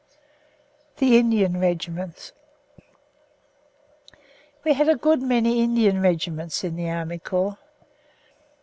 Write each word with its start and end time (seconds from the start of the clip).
THE 0.97 1.15
INDIAN 1.17 1.59
REGIMENTS 1.59 2.33
We 4.63 4.73
had 4.73 4.89
a 4.89 4.95
good 4.95 5.21
many 5.21 5.61
Indian 5.63 6.01
regiments 6.01 6.63
in 6.63 6.75
the 6.75 6.89
Army 6.89 7.19
Corps. 7.19 7.59